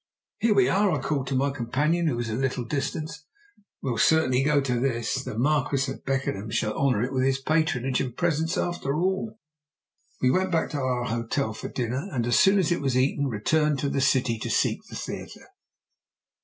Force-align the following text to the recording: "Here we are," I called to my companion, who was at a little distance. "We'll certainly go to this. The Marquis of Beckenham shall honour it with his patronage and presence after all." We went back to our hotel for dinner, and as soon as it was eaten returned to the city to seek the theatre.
"Here 0.39 0.55
we 0.55 0.67
are," 0.67 0.89
I 0.89 0.99
called 0.99 1.27
to 1.27 1.35
my 1.35 1.51
companion, 1.51 2.07
who 2.07 2.15
was 2.15 2.27
at 2.31 2.37
a 2.37 2.39
little 2.39 2.63
distance. 2.65 3.23
"We'll 3.83 3.99
certainly 3.99 4.41
go 4.41 4.59
to 4.59 4.79
this. 4.79 5.23
The 5.23 5.37
Marquis 5.37 5.91
of 5.91 6.03
Beckenham 6.05 6.49
shall 6.49 6.73
honour 6.73 7.03
it 7.03 7.13
with 7.13 7.23
his 7.23 7.39
patronage 7.39 8.01
and 8.01 8.17
presence 8.17 8.57
after 8.57 8.95
all." 8.97 9.37
We 10.19 10.31
went 10.31 10.51
back 10.51 10.71
to 10.71 10.79
our 10.79 11.03
hotel 11.03 11.53
for 11.53 11.69
dinner, 11.69 12.07
and 12.11 12.25
as 12.25 12.39
soon 12.39 12.57
as 12.57 12.71
it 12.71 12.81
was 12.81 12.97
eaten 12.97 13.27
returned 13.27 13.77
to 13.81 13.89
the 13.89 14.01
city 14.01 14.39
to 14.39 14.49
seek 14.49 14.79
the 14.87 14.95
theatre. 14.95 15.49